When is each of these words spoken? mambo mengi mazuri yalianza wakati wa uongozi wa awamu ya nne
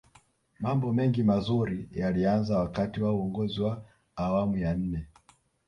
mambo 0.59 0.93
mengi 0.93 1.23
mazuri 1.23 1.89
yalianza 1.91 2.59
wakati 2.59 3.01
wa 3.03 3.13
uongozi 3.13 3.61
wa 3.61 3.85
awamu 4.15 4.57
ya 4.57 4.75
nne 4.75 5.07